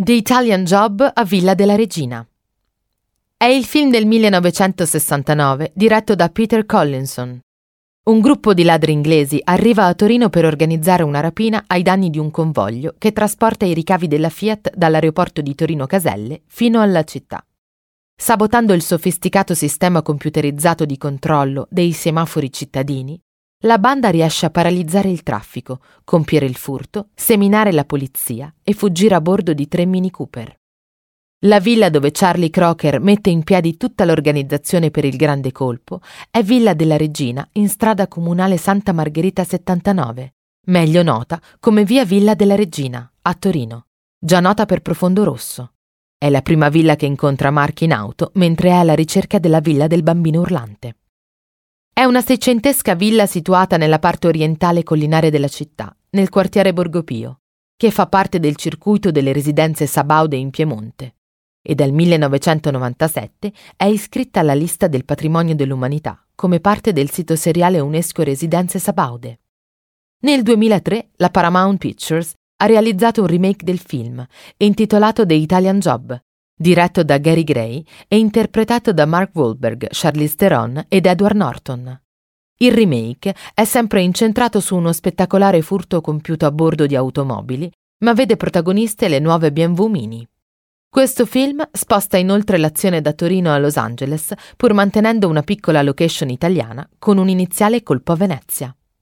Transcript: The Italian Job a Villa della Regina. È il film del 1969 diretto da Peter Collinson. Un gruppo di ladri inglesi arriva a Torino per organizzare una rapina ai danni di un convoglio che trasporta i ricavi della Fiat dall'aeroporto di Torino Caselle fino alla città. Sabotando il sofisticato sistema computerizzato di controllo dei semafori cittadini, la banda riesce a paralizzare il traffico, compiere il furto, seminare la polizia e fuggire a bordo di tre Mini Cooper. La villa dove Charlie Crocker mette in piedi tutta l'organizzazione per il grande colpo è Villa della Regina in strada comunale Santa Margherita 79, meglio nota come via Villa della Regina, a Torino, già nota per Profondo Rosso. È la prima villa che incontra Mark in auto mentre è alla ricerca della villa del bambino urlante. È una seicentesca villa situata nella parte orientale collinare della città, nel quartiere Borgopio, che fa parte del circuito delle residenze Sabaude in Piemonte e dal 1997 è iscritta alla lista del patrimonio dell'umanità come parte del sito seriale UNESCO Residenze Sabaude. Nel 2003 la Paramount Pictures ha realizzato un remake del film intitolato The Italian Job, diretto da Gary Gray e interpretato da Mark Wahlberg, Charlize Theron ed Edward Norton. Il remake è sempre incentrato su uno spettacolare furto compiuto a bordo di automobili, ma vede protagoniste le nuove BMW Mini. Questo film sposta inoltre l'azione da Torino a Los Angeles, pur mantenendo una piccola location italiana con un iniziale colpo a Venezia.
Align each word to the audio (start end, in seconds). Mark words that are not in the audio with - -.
The 0.00 0.12
Italian 0.12 0.62
Job 0.62 1.10
a 1.12 1.24
Villa 1.24 1.54
della 1.54 1.74
Regina. 1.74 2.24
È 3.36 3.46
il 3.46 3.64
film 3.64 3.90
del 3.90 4.06
1969 4.06 5.72
diretto 5.74 6.14
da 6.14 6.28
Peter 6.28 6.64
Collinson. 6.66 7.40
Un 8.04 8.20
gruppo 8.20 8.54
di 8.54 8.62
ladri 8.62 8.92
inglesi 8.92 9.40
arriva 9.42 9.86
a 9.86 9.94
Torino 9.94 10.28
per 10.28 10.44
organizzare 10.44 11.02
una 11.02 11.18
rapina 11.18 11.64
ai 11.66 11.82
danni 11.82 12.10
di 12.10 12.18
un 12.20 12.30
convoglio 12.30 12.94
che 12.96 13.10
trasporta 13.10 13.66
i 13.66 13.74
ricavi 13.74 14.06
della 14.06 14.28
Fiat 14.28 14.72
dall'aeroporto 14.76 15.40
di 15.40 15.56
Torino 15.56 15.86
Caselle 15.86 16.42
fino 16.46 16.80
alla 16.80 17.02
città. 17.02 17.44
Sabotando 18.14 18.74
il 18.74 18.82
sofisticato 18.82 19.52
sistema 19.52 20.02
computerizzato 20.02 20.84
di 20.84 20.96
controllo 20.96 21.66
dei 21.70 21.90
semafori 21.90 22.52
cittadini, 22.52 23.20
la 23.62 23.78
banda 23.78 24.10
riesce 24.10 24.46
a 24.46 24.50
paralizzare 24.50 25.10
il 25.10 25.24
traffico, 25.24 25.80
compiere 26.04 26.46
il 26.46 26.54
furto, 26.54 27.08
seminare 27.14 27.72
la 27.72 27.84
polizia 27.84 28.54
e 28.62 28.72
fuggire 28.72 29.16
a 29.16 29.20
bordo 29.20 29.52
di 29.52 29.66
tre 29.66 29.84
Mini 29.84 30.12
Cooper. 30.12 30.56
La 31.42 31.58
villa 31.58 31.88
dove 31.88 32.10
Charlie 32.12 32.50
Crocker 32.50 33.00
mette 33.00 33.30
in 33.30 33.42
piedi 33.42 33.76
tutta 33.76 34.04
l'organizzazione 34.04 34.90
per 34.90 35.04
il 35.04 35.16
grande 35.16 35.50
colpo 35.50 36.00
è 36.30 36.42
Villa 36.42 36.74
della 36.74 36.96
Regina 36.96 37.48
in 37.52 37.68
strada 37.68 38.06
comunale 38.06 38.56
Santa 38.58 38.92
Margherita 38.92 39.42
79, 39.42 40.34
meglio 40.66 41.02
nota 41.02 41.40
come 41.58 41.84
via 41.84 42.04
Villa 42.04 42.34
della 42.34 42.54
Regina, 42.54 43.10
a 43.22 43.34
Torino, 43.34 43.86
già 44.18 44.38
nota 44.38 44.66
per 44.66 44.82
Profondo 44.82 45.24
Rosso. 45.24 45.72
È 46.16 46.30
la 46.30 46.42
prima 46.42 46.68
villa 46.68 46.94
che 46.94 47.06
incontra 47.06 47.50
Mark 47.50 47.80
in 47.80 47.92
auto 47.92 48.30
mentre 48.34 48.70
è 48.70 48.72
alla 48.72 48.94
ricerca 48.94 49.38
della 49.40 49.60
villa 49.60 49.88
del 49.88 50.02
bambino 50.04 50.40
urlante. 50.40 50.97
È 51.98 52.04
una 52.04 52.20
seicentesca 52.20 52.94
villa 52.94 53.26
situata 53.26 53.76
nella 53.76 53.98
parte 53.98 54.28
orientale 54.28 54.84
collinare 54.84 55.30
della 55.30 55.48
città, 55.48 55.92
nel 56.10 56.28
quartiere 56.28 56.72
Borgopio, 56.72 57.40
che 57.76 57.90
fa 57.90 58.06
parte 58.06 58.38
del 58.38 58.54
circuito 58.54 59.10
delle 59.10 59.32
residenze 59.32 59.84
Sabaude 59.84 60.36
in 60.36 60.50
Piemonte 60.50 61.16
e 61.60 61.74
dal 61.74 61.90
1997 61.90 63.52
è 63.74 63.86
iscritta 63.86 64.38
alla 64.38 64.54
lista 64.54 64.86
del 64.86 65.04
patrimonio 65.04 65.56
dell'umanità 65.56 66.24
come 66.36 66.60
parte 66.60 66.92
del 66.92 67.10
sito 67.10 67.34
seriale 67.34 67.80
UNESCO 67.80 68.22
Residenze 68.22 68.78
Sabaude. 68.78 69.40
Nel 70.20 70.44
2003 70.44 71.08
la 71.16 71.30
Paramount 71.30 71.78
Pictures 71.78 72.32
ha 72.58 72.66
realizzato 72.66 73.22
un 73.22 73.26
remake 73.26 73.64
del 73.64 73.80
film 73.80 74.24
intitolato 74.58 75.26
The 75.26 75.34
Italian 75.34 75.80
Job, 75.80 76.16
diretto 76.58 77.04
da 77.04 77.18
Gary 77.18 77.44
Gray 77.44 77.84
e 78.08 78.18
interpretato 78.18 78.92
da 78.92 79.06
Mark 79.06 79.30
Wahlberg, 79.34 79.86
Charlize 79.90 80.34
Theron 80.34 80.84
ed 80.88 81.06
Edward 81.06 81.36
Norton. 81.36 82.00
Il 82.58 82.72
remake 82.72 83.34
è 83.54 83.64
sempre 83.64 84.02
incentrato 84.02 84.58
su 84.58 84.74
uno 84.74 84.92
spettacolare 84.92 85.62
furto 85.62 86.00
compiuto 86.00 86.44
a 86.44 86.50
bordo 86.50 86.86
di 86.86 86.96
automobili, 86.96 87.70
ma 87.98 88.12
vede 88.12 88.36
protagoniste 88.36 89.06
le 89.06 89.20
nuove 89.20 89.52
BMW 89.52 89.86
Mini. 89.86 90.28
Questo 90.90 91.26
film 91.26 91.62
sposta 91.70 92.16
inoltre 92.16 92.58
l'azione 92.58 93.00
da 93.00 93.12
Torino 93.12 93.52
a 93.52 93.58
Los 93.58 93.76
Angeles, 93.76 94.32
pur 94.56 94.72
mantenendo 94.72 95.28
una 95.28 95.42
piccola 95.42 95.82
location 95.82 96.30
italiana 96.30 96.88
con 96.98 97.18
un 97.18 97.28
iniziale 97.28 97.82
colpo 97.82 98.12
a 98.12 98.16
Venezia. 98.16 98.74